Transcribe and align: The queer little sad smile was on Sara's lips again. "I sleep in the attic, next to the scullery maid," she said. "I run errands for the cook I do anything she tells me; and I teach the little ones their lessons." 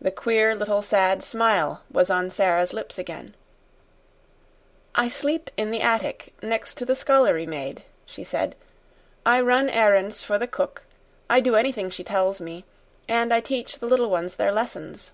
The 0.00 0.10
queer 0.10 0.54
little 0.54 0.80
sad 0.80 1.22
smile 1.22 1.82
was 1.90 2.08
on 2.08 2.30
Sara's 2.30 2.72
lips 2.72 2.98
again. 2.98 3.34
"I 4.94 5.08
sleep 5.10 5.50
in 5.58 5.70
the 5.70 5.82
attic, 5.82 6.32
next 6.42 6.76
to 6.76 6.86
the 6.86 6.94
scullery 6.94 7.44
maid," 7.44 7.82
she 8.06 8.24
said. 8.24 8.56
"I 9.26 9.42
run 9.42 9.68
errands 9.68 10.24
for 10.24 10.38
the 10.38 10.46
cook 10.48 10.84
I 11.28 11.40
do 11.40 11.54
anything 11.54 11.90
she 11.90 12.02
tells 12.02 12.40
me; 12.40 12.64
and 13.08 13.30
I 13.34 13.40
teach 13.40 13.78
the 13.78 13.86
little 13.86 14.08
ones 14.08 14.36
their 14.36 14.52
lessons." 14.52 15.12